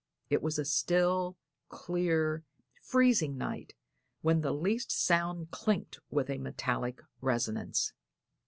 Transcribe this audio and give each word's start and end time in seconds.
It 0.31 0.41
was 0.41 0.57
a 0.57 0.65
still, 0.65 1.37
clear, 1.69 2.43
freezing 2.81 3.37
night, 3.37 3.75
when 4.21 4.41
the 4.41 4.51
least 4.51 4.91
sound 4.91 5.51
clinked 5.51 5.99
with 6.09 6.27
a 6.31 6.39
metallic 6.39 7.01
resonance. 7.21 7.93